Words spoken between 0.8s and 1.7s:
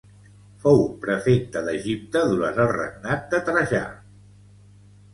prefecte